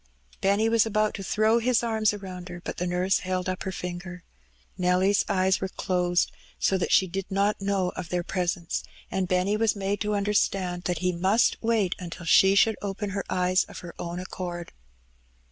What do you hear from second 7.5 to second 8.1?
know of